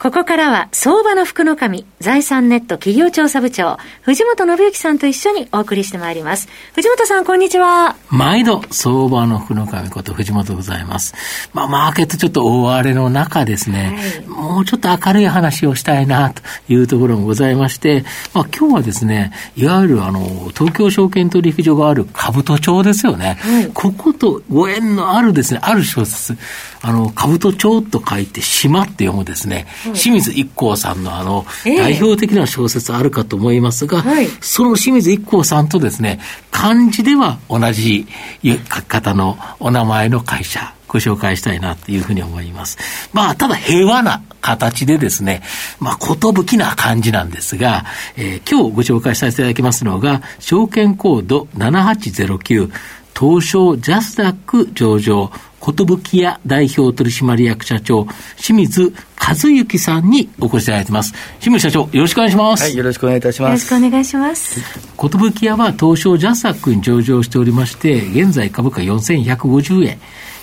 [0.00, 6.48] ここからは、相場の福の神、財産ネット企業調査部長、藤本信之さんと一緒にお送りしてまいります。
[6.74, 7.96] 藤本さん、こんにちは。
[8.08, 11.14] 毎度、相場の福の神こと藤本でございます。
[11.52, 20.20] まあ、マーケットちょっと大荒れの中ですね、はい、もうちょっと明るい話をしたいな、というところもございまして、まあ、今日はですね、いわゆるあの、
[20.54, 23.36] 東京証券取引所がある兜町ですよね。
[23.42, 26.38] はい、こことご縁のあるですね、ある小説、
[26.82, 38.06] あの、兜町と書いて島って読むですね、清水一行さんのあの、代表的な小説あるかと思いますが、はい、その清水一行さんとですね、漢字では同じ
[38.42, 42.78] 書き方のお名前の会社、ご紹介したいなというふうに思います。
[43.12, 45.42] まあ、ただ平和な形でですね、
[45.78, 47.84] まあ、ことぶきな感じなんですが、
[48.16, 52.70] えー、今日ご紹介させていただきますのが、証券コード7809、
[53.18, 61.12] 東証ジャスダック上場、寿屋代表取締役社長、清水和幸さんにお越しいただいてます。
[61.40, 62.62] 清水社長、よろしくお願いします。
[62.62, 63.50] はい、よろしくお願いいたします。
[63.50, 64.60] よろしくお願いします。
[64.60, 69.98] 寿屋は東証ジャスダックに上場しておりまして、現在株価4150円。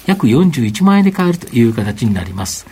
[0.07, 2.65] 約41万円で買えるという形になります。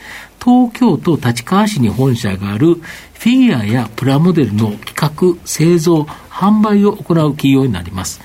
[0.44, 8.20] 東京都立川市に本社があるフィギュアやプラモデルの企画、製造、販売を行う企業になります。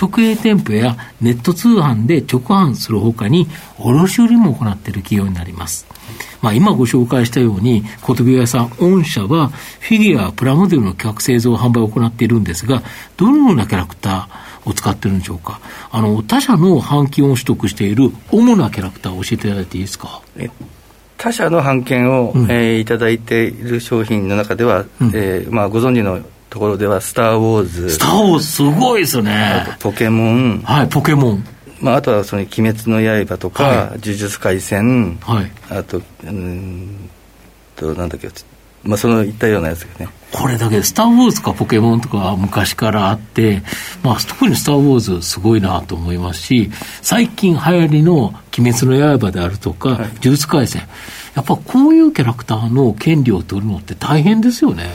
[0.00, 5.86] 直営店舗やネット通販で直販するほかに、卸売も行っている企業になります。
[6.40, 9.48] まあ、今ご紹介したように、寿屋さん、御社は
[9.80, 12.82] フィギュア、プラモデルの企画、製造、販売を行っているんですが、
[13.16, 15.60] どのようなキャラクター、を使ってるんでしょうか？
[15.92, 20.22] あの、他社の版金を取得している主なキャラクターを教えていただいていいですか？
[21.16, 27.90] 他社の版権を、うん、えー、いただいている商品の中では、うん、えー、まあ、ご存知のところでは、スター・ウォーズ。
[27.90, 29.66] スター・ウォーズ、すごいですね。
[29.80, 30.62] ポケモン。
[30.64, 31.44] はい、ポケモン。
[31.80, 35.18] まあ、あとは、その、鬼滅の刃とか、はい、呪術廻戦。
[35.20, 35.50] はい。
[35.70, 37.10] あと、うん
[37.76, 38.28] と、なんだっけ、
[38.82, 40.10] まあ、そのいったようなやつがね。
[40.32, 43.62] これだけ、スター・ウォーズとかポケモンとか昔からあって、
[44.02, 46.70] まあ、特にスター・ウォーズすごいなと思いますし、
[47.02, 50.82] 最近流行りの鬼滅の刃であるとか、はい、呪術廻戦、
[51.34, 54.90] やっぱこういうキャラクターの権利を取るのって大変ですよね。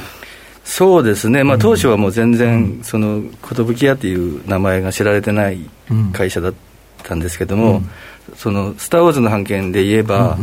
[0.71, 3.21] そうですね、まあ、当初はもう全然、その
[3.53, 5.69] 寿屋っていう名前が知られてない
[6.13, 6.53] 会社だっ
[7.03, 7.79] たんですけども、
[8.29, 10.37] うん、そのスター・ウォーズの版権で言えば、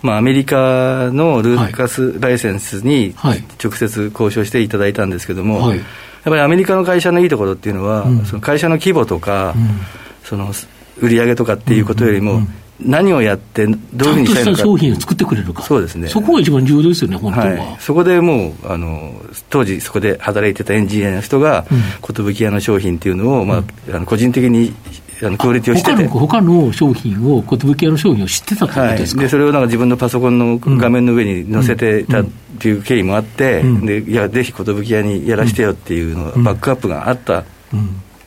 [0.00, 3.16] まあ、アメリカのルーカスライセンスに
[3.60, 5.84] 直接交渉していただいたんですけども、はい、やっ
[6.26, 9.80] ぱりアメリカの会社のいいところっていうのは、うん、その会社の規模とか、うん、
[10.22, 10.52] その
[11.00, 12.42] 売り上げとかっていうことよりも、
[12.84, 14.58] 何をやって、どういうふうにしたいのか。
[14.58, 15.62] 商品を作ってくれるか。
[15.62, 16.08] そうですね。
[16.08, 17.46] そこが一番重要ですよね、本当は。
[17.46, 19.14] はい、そこでもう、あの、
[19.50, 21.64] 当時そこで働いてたエンジニアの人が、
[22.02, 23.62] 寿屋の商品っていうのを、まあ、
[23.94, 24.74] あの個人的に
[25.22, 26.06] あのクオリティをしてて。
[26.08, 32.24] 他の他の商品を、寿屋の商品を知ってたってことですか、はい、でそれをなんか自分のパソコンの画面の上に載せてたっ
[32.58, 37.44] ていう経緯もあって、うん、でいや、ぜひ寿屋にやらせてよっていうのが、バックアップがあった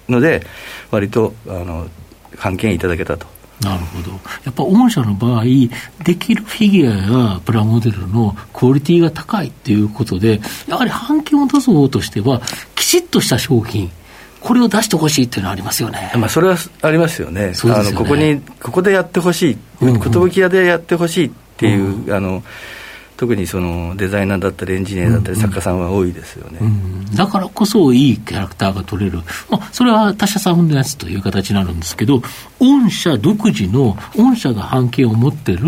[0.08, 0.46] ので、
[0.92, 1.88] 割とあの
[2.42, 3.35] 版権いただけたと。
[3.62, 4.12] なるほど。
[4.44, 5.44] やっぱ御社の場合、
[6.04, 12.42] できるフィギュアやプラモデルのクオリティが高いっていうことで、やはり版権を出す方としては、
[12.76, 13.92] きちっとした商品、
[14.42, 16.12] これを出してほしいっていうのはありますよね。
[16.16, 17.54] まあ、それはありますよね。
[17.54, 22.44] よねあのここに、ここでやってほしい、寿屋でやってほしいっていう、うん、あの、
[23.18, 26.68] 特にそのデザイナーだったりエンジニアだったり作家さんは多いですよね、うん。
[26.68, 32.22] うん、だからこそいいキャラクターが取れる、まあ、それは他社さんのやつという形になるんですけど
[32.60, 35.62] 御社独自の御社が版権を持ってる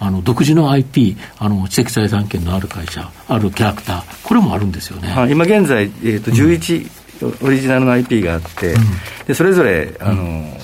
[0.00, 8.82] あの独自の IP あの知的財産権のある会社あるキャラクターこれもあるんですよね、今現在、えーと、11、オリジナルの IP があって、うん、
[9.26, 10.56] でそれぞれあの、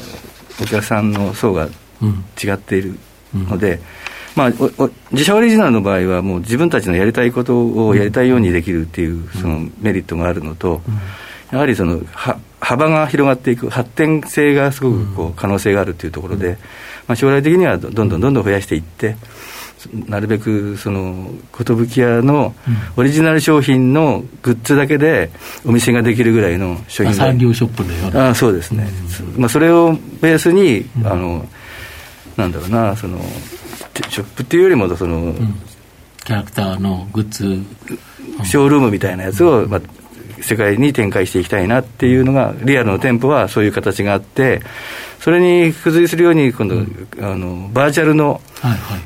[0.63, 1.69] お客さんの層が
[2.43, 2.99] 違っている
[3.35, 3.81] ので、
[4.37, 4.51] まあ、
[5.13, 10.81] 自社オリジナルの場合は、もう自分たちのやりたいことをやりたいようにできるっていうそのメリットがあるのと、
[11.53, 16.59] やはりそのは幅が広がっていく、発展性がすごくこう可能性があるというところで、
[17.07, 19.17] まあ、将来的にはどんどんどんどん増やしていって、
[20.09, 21.31] なるべくその
[21.87, 22.55] 寿屋の
[22.97, 25.31] オリジナル商品のグッズだけで
[25.67, 28.31] お店ができるぐらいの商品サンリオショップのような。
[28.31, 28.89] あそうですね、
[29.37, 31.47] うん、まあ、それをベースに、うん、あの
[32.37, 33.21] なんだろうなその
[34.09, 35.61] ショップっていうよりもその、うん、
[36.25, 37.63] キャラクターのグッズ。
[38.43, 39.81] ショールームみたいなやつを、まあ、
[40.43, 44.61] 世界に展開していきたいなっていうのが、リアルの店舗はそういう形があって、
[45.21, 46.77] それに付随するように、今度、
[47.21, 48.41] あのバーチャルの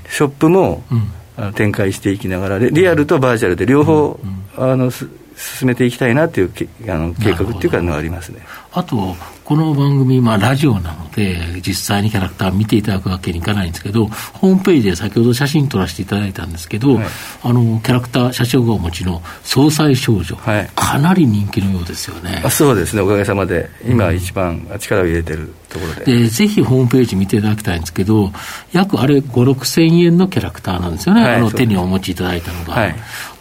[0.08, 0.82] ショップも、
[1.54, 4.18] 展開していきながら、リアルとバーチャルで両方、
[4.56, 5.06] あの進
[5.62, 6.50] めていきたいなという
[6.88, 8.40] あの計画っていうかのがありますね。
[8.72, 17.06] あと、この番組、まあ、ラジオなので、実際にキャラクター見ていただくわけにいかないんですけど、ホームページで先ほど写真撮らせていただいたんですけど、はい、
[17.44, 22.42] あの、キャラクター、社長がお持ちの総裁少女、はい、かなり人気のようですよね。
[22.44, 26.18] あそうですね、おかげさまで、今一番力を入れてるところで。
[26.24, 28.30] で、ぜひホームページ見ていただきたいんですけど、
[28.72, 32.74] 約あれ5、6千円のキャラクターなんですよね、はい、あの手にお持ちいただいたのが。
[32.74, 32.94] はい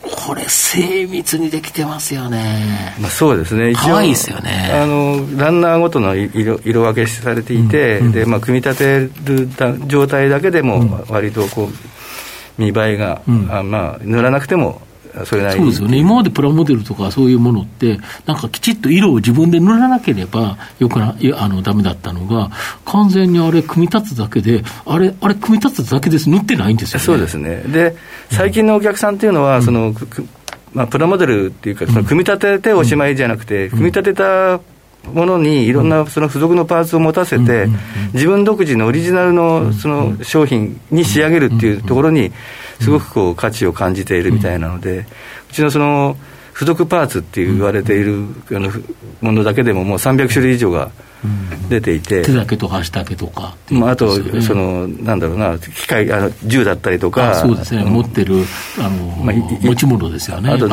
[0.09, 2.95] これ、精密にできてますよね。
[2.99, 3.73] まあ、そうですね。
[3.75, 4.71] 可愛いですよね。
[4.73, 9.49] あの、ランナーごとの色色分けされていて、うんうん、で、まあ、組み立てる
[9.87, 14.81] 状態だけでも、割とこう、見栄えが、うん、あまあ、塗らなくても
[15.25, 22.51] それなりそうですよね、今までプラモデルとかそういうものって、なんかきちっと色を自分で塗らなければよくなあのダメだったのが、
[22.85, 27.63] 完全にあれ、組み立つだけで、あれ、あれ、組み立つだけです、塗ってないんですよ、ね、そうですね。
[27.67, 27.95] で、
[28.29, 29.93] 最近のお客さんっていうのは、うん、その
[30.73, 34.59] まあ、プラモデルっていうか、その組み立てておしまいじゃなくて、組み立てた
[35.13, 37.67] ものにいろんなその付属のパーツを持たせて、
[38.13, 42.31] 自分独自のオリジナルのその商品に仕上げるっていうところに、
[42.79, 45.05] すごくこう価値を感じているみたいなので、
[45.49, 46.17] うちのその
[46.57, 48.71] 付属パーツって言われているあの
[49.21, 50.89] ものだけでももう300種類以上が
[51.69, 54.09] 出ていて、手だけと箸だけとか、まあ、あと、
[54.41, 58.43] そのなんだろうな、機械あの銃だったりとか、そうですね、持ってる
[58.79, 60.67] あの、まあ、持ち物ですよね、あと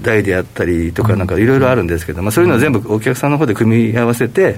[0.00, 4.56] 台であったりとか、なんかいろいろあるんですけど、まあ、そういうのは全部お客さんの方で組み合わせて、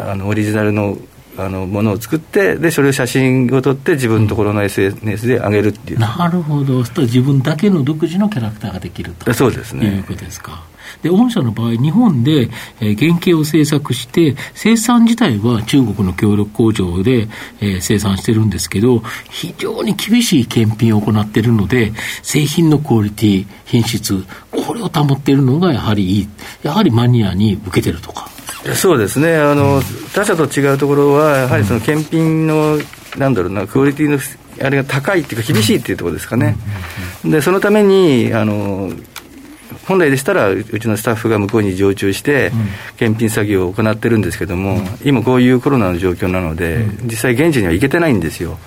[0.00, 0.98] あのオリジナルの
[1.36, 5.98] あのものを作ってで、それを写真を撮って、自分のところの SNS で上げるっていう。
[5.98, 10.64] なるほど、そ自分だけの独自のキャラクターができるとそうですねいうことですか。
[11.02, 12.50] で、御社の場合、日本で、
[12.80, 17.28] えー、原型を製作して、生産自体は中国の協力工場で、
[17.60, 21.92] えー、生産してるんですけど、非常に厳しい検品を行っているので、
[22.22, 26.28] 製品のクオリティ、品質、これを保っているのがやはりいい。
[26.62, 28.33] やはりマニアに受けてるとか。
[28.74, 29.36] そうですね。
[29.36, 29.82] あの、
[30.14, 32.78] 他社と違うところは、やはりその検品の、
[33.18, 34.18] なんだろうな、クオリティの
[34.64, 36.56] あれが高いっていうか、厳しいっていうところですかね。
[37.24, 38.90] でそのためにあの
[39.86, 42.52] 本来でしたら、うちのスタッフが向こうに常駐して、
[42.96, 48.58] 検品作業を行ってるんですけども、今、こういうコロナの状況なので、実際、現地には行けてないんですよ。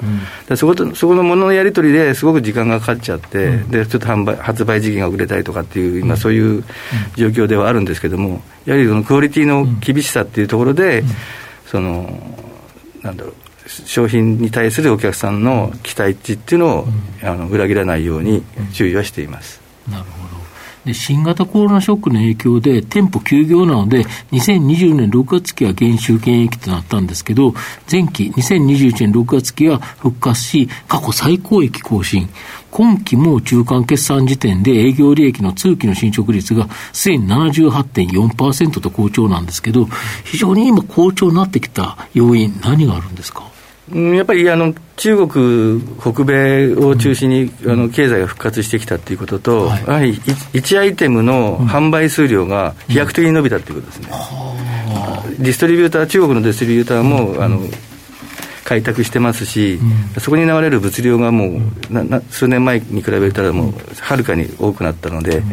[0.56, 6.64] そことそこのもののやり取りですごく時間がかかっちゃって、でちょっと販売発売時期が遅れたりとかっていう、今、そういう
[7.16, 11.04] 状況ではあるんですけども、やはりそのクオリティの厳しさっていうところで、
[11.66, 12.20] その
[13.02, 13.34] なんだろう。
[13.68, 16.88] 商品に対するお客さんの期待値っていうのを、
[17.22, 18.42] あの裏切らないように
[18.72, 19.62] 注意はしています。
[19.90, 20.47] なるほど
[20.88, 27.54] で新型コロナショックの影響で店舗休業なので、2020年6月期は減収減益となったんですけど、
[27.92, 32.28] 前期2021年6月期は復活し、過去最高益更新。
[32.72, 39.88] 今期も中間決算時点で営業利益の通期の進捗率がすでに78.4%と好調なんですけど、
[40.26, 43.57] 非常に今好調になってきた要因、何があるんですか？
[43.94, 54.10] やっぱりあの中国、北米を中心に、あの経済が復活してきたということと、やはり1アイテムの販売数量が飛躍的に伸びたということですね。
[55.40, 57.62] ディストリビューター、中国のディストリビューターも、あの
[58.68, 59.80] 開拓してますし、
[60.16, 61.62] うん、そこに流れる物量がもう
[62.30, 65.50] 数年前に比べたらもうはるかに多くなったので、うん、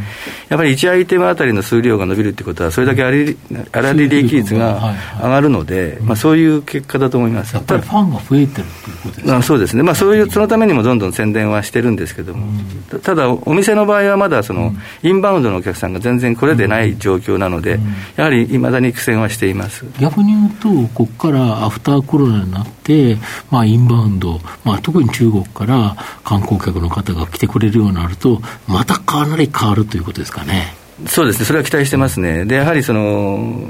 [0.48, 7.54] やっぱり1アイテムあたりの数量が伸びるってことはそれだけ粗利利益率が上がるので、まあ、そういう結果だと思います。
[7.54, 12.48] やっぱりファンが増えてるっていうことですか、そうですね、まあ、そういうそのためにもどんどん宣伝はしてるんですけども、
[12.92, 17.78] うん、ただお店の場合はまだその、インバウンドのお客さんが全然これでない状況なので、
[18.16, 19.84] やはりいまだに苦戦はしています。
[20.00, 23.03] 逆に言うとここからアフターコロナになって
[23.50, 30.74] まあ、インバウンド、まあ、特に中国から観光客の方が来てくれるようになると、またかなり変わるということですかね。
[31.06, 32.44] そうですね、それは期待してますね。
[32.44, 33.68] で、やはりその、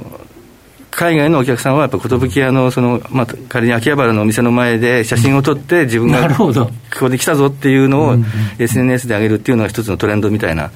[0.94, 6.52] 海外のお客さんはやっぱ寿屋のその、まあ、仮に秋葉原のお店の前で写真を撮って自分がこ
[6.98, 8.16] こで来たぞっていうのを
[8.58, 10.70] SNS で上げるっていうのが一つのトレンドみたいな、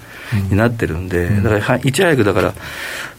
[0.51, 2.55] になってるんで、だからいち早くだから、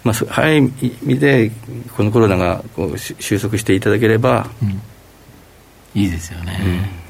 [0.03, 1.51] まあ、早い意味で
[1.95, 4.49] このコロナがこう収束していただければ、
[5.95, 6.59] いいですよね。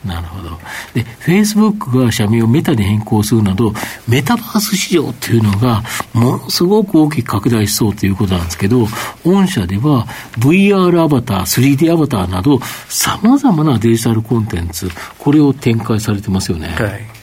[0.06, 0.58] うん、なるほど。
[0.94, 3.74] で、フェイスブックが社名をメタに変更するなど、
[4.08, 5.84] メタバース市場っていうのが、
[6.14, 8.88] ものすごく大きく拡大しそうということなんですけど、
[9.26, 10.08] 御社では
[10.38, 16.68] VR アバター、3D アバターなど、さまざまなデジタルコンテンツ、これを展開されてますよね。
[16.70, 17.20] はい。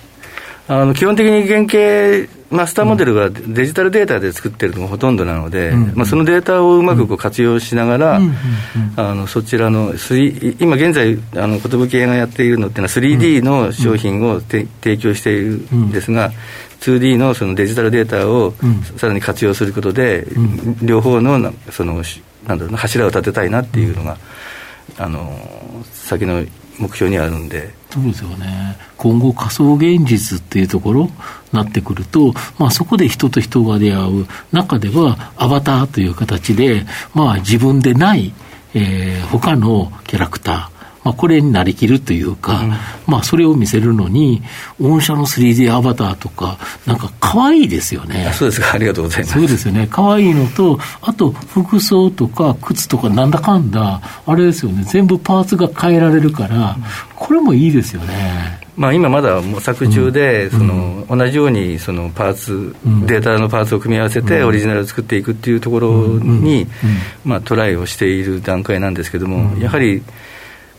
[0.69, 8.21] あの基本的に原型マスターモデルがデジタルデータで作ってるのがほとんどなので、うん、まあ、そのデータをうまくこう活用しながら、
[8.97, 9.95] あのそちらの
[10.61, 16.31] 今現在あの寿屋がやっているのっていうのは 3D の商品を、提供しているんですが、
[16.81, 18.55] 2D のそのデジタルデータを
[18.97, 20.27] さらに活用することで、
[20.83, 22.03] 両方のその
[22.47, 24.17] なんだろうな柱を立てたいなっていうのが、
[24.99, 25.37] あの
[25.93, 26.45] 先の
[26.79, 27.75] 目標にあるんで。
[27.91, 28.77] そうですよね。
[28.97, 31.11] 今後仮想現実っていうところに
[31.53, 38.35] なってくると、まあそこで人と人が出会う中ではアバターという形で、まあ自分でない、
[38.75, 40.76] えー、他のキャラクター、
[41.07, 42.71] まあ、これになりきるというか、うん、
[43.07, 44.43] まあ、それを見せるのに、
[44.81, 48.33] 御社の 3D アバターとか、なんか可愛いですよね。
[48.35, 49.33] そうですか、ありがとうございます。
[49.35, 49.87] そうですよね。
[49.89, 56.77] 可愛いのと、あと、服装とか靴とか、なんだかんだ、あれですよね、全部パーツが変えられるから、
[57.15, 58.67] これもいいですよね。
[58.77, 62.75] まあ、今まだ模索中で、その同じようにそのパーツ、
[63.07, 66.67] データのパーツを組み合わせてオリジナルを作っていくっていうところに、
[67.25, 70.03] まあ、トライをしている段階なんですけども、やはり、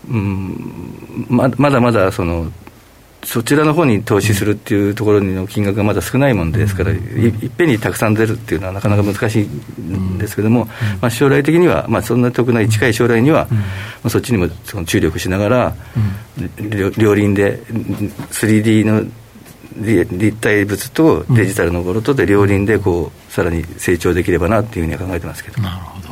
[0.09, 2.51] うんままだまだその
[3.23, 10.65] そちらの方に投資するっていうところの金額がまだ少ないもんですから、いいっぺんにたくさん出るっていうのはなかなか難しいんですけども、
[11.01, 13.57] まあ、将来的には、まあ、そんな遠くない近い将来には、ま
[14.05, 15.75] あ、そっちにもその注力しながら、
[16.69, 17.57] 両輪で
[18.31, 19.03] 3D の
[19.75, 25.61] 立体物とデジタルのものとで両輪でこうさらに成長できればなっていうふうには考えてますけど。
[25.61, 26.06] なるほど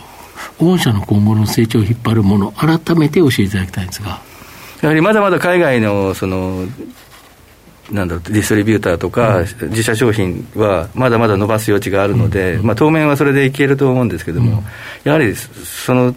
[0.60, 4.22] 御社の今後の成長を引っ張るもの、改めて教えていただきたいんですが。
[4.82, 6.66] やはりまだまだ海外のその
[7.92, 14.64] なんだろうディストリビューターとか、自社商品はまだまだ伸ばす余地があるので、まあ、当面はそれでいけると思うんですけども、
[15.04, 16.16] やはりその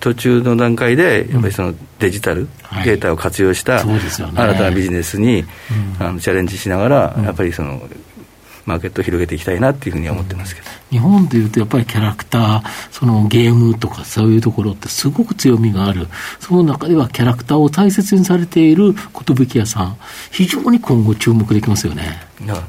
[0.00, 2.48] 途中の段階で、やっぱりそのデジタル、
[2.84, 5.44] データを活用した新たなビジネスに、
[5.98, 7.82] あのチャレンジしながら、やっぱりその
[8.66, 16.06] マーケットを広げていきたいなっていうふうには思ってますけど、日本でいうとやっぱりキャラクターそのゲームとかそういうところってすごく強みがある。
[16.40, 19.96] その中ではキャラクターを大切にされている寿屋さん。
[20.30, 22.20] 非常に今後注目できますよね。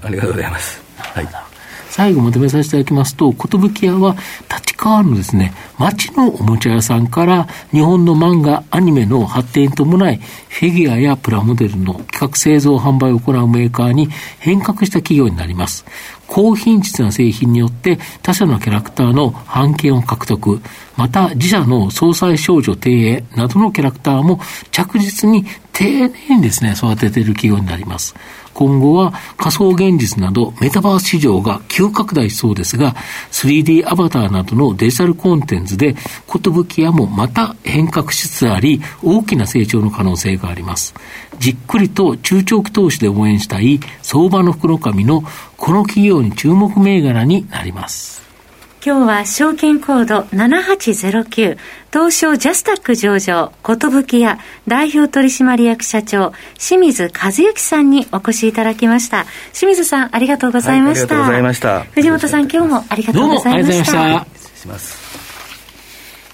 [0.04, 0.82] ありがとうございます。
[0.98, 1.51] はい
[1.92, 4.16] 最後まとめさせていただきますと、寿屋は
[4.50, 14.08] 立川のですね、町のおもちゃ屋さんから日本の漫画、アニメの発展に伴い、フィギュアやプラモデルの企画製造販売を行うメーカーに
[14.40, 15.86] 変革した企業になります。
[16.28, 20.62] 高品質な製品によって他社のキャラクターの版権を獲得、
[20.96, 24.40] また自社の総裁少女庭園などのキャラクターも
[24.72, 25.44] 着実に
[25.74, 28.16] 丁寧にですね、育てている企業になります。
[28.62, 32.96] 今後は仮想現実などメタバース市場が急拡大しそうですが、
[33.32, 35.96] 3D アバターなどのデジタルコンテンツで、
[36.32, 40.94] 寿屋もまた変革しつつあり、大きな成長の可能性があります。
[41.40, 45.24] じっくりと中長期投資で応援したい相場の袋紙の
[45.58, 48.31] この企業に注目銘柄になります。
[48.84, 51.58] 今日は証券コード7809
[51.94, 59.28] 東証ジャスタック上場寿屋代表取締役社長清水和幸さんにお越しいただきました。
[59.54, 61.84] 清水さんありがとうございました、はい、ありがとうございました。
[61.94, 63.84] 藤本さん今日もありがとうございました。
[63.86, 65.12] 失礼します。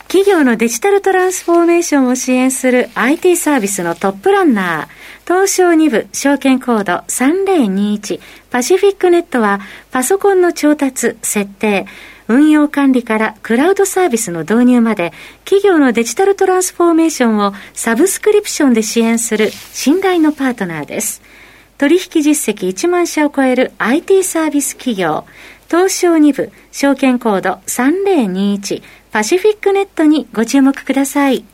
[0.07, 4.87] 企業のデジタルトランスフォーメーションを支援する IT サービスのトップランナー
[5.25, 9.59] 東証2部証券コード3021パシフィックネットは
[9.91, 11.87] パソコンの調達設定
[12.27, 15.13] 運用管理からクラウドサービスの導入まで、
[15.45, 21.21] 企業のデジタルトランスフォーメーションをサブスクリプションで支援する信頼のパートナーです。
[21.77, 25.25] 取引実績1万社を超える IT サービス企業、
[25.69, 28.81] 東証2部、証券コード3021
[29.11, 31.45] パシフィックネットにご注目ください。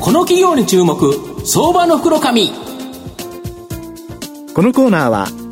[0.00, 1.12] この企業に注目、
[1.44, 2.50] 相場の袋紙。
[4.54, 5.26] このコーナーは、